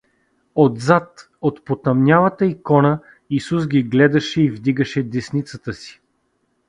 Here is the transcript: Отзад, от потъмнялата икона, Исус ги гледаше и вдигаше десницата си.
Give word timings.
Отзад, 0.55 1.29
от 1.41 1.65
потъмнялата 1.65 2.45
икона, 2.45 3.01
Исус 3.29 3.67
ги 3.67 3.83
гледаше 3.83 4.41
и 4.41 4.49
вдигаше 4.51 5.03
десницата 5.03 5.73
си. 5.73 6.01